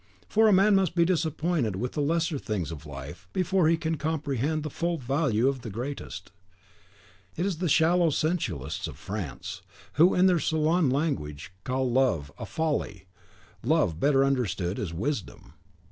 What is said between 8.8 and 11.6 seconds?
of France, who, in their salon language,